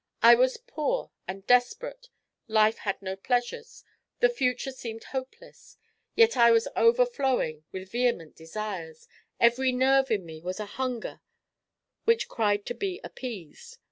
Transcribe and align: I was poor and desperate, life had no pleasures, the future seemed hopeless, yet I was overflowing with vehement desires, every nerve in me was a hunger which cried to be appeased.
I 0.23 0.33
was 0.33 0.57
poor 0.57 1.11
and 1.27 1.45
desperate, 1.45 2.09
life 2.47 2.79
had 2.79 3.03
no 3.03 3.15
pleasures, 3.15 3.83
the 4.19 4.29
future 4.29 4.71
seemed 4.71 5.03
hopeless, 5.03 5.77
yet 6.15 6.35
I 6.35 6.49
was 6.49 6.67
overflowing 6.75 7.65
with 7.71 7.91
vehement 7.91 8.35
desires, 8.35 9.07
every 9.39 9.71
nerve 9.71 10.09
in 10.09 10.25
me 10.25 10.41
was 10.41 10.59
a 10.59 10.65
hunger 10.65 11.21
which 12.05 12.27
cried 12.29 12.65
to 12.65 12.73
be 12.73 12.99
appeased. 13.03 13.77